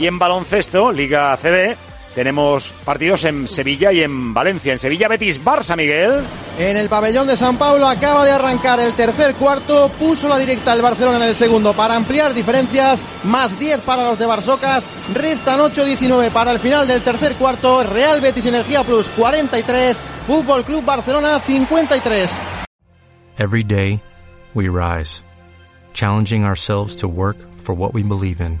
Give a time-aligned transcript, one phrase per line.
[0.00, 1.76] Y en baloncesto, Liga CB,
[2.14, 4.72] tenemos partidos en Sevilla y en Valencia.
[4.72, 6.24] En Sevilla, Betis, Barça, Miguel.
[6.58, 10.72] En el pabellón de San Pablo acaba de arrancar el tercer cuarto, puso la directa
[10.72, 15.60] el Barcelona en el segundo para ampliar diferencias, más 10 para los de Barsocas, restan
[15.60, 21.38] 8-19 para el final del tercer cuarto, Real Betis Energía Plus 43, Fútbol Club Barcelona
[21.40, 22.30] 53.
[23.36, 24.00] Every day,
[24.54, 25.22] we rise,
[25.92, 28.60] challenging ourselves to work for what we believe in.